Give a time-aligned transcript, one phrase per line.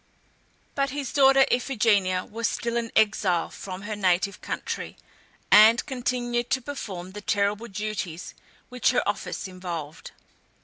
[0.73, 4.97] But his daughter, Iphigenia, was still an exile from her native country,
[5.51, 8.33] and continued to perform the terrible duties
[8.69, 10.09] which her office involved.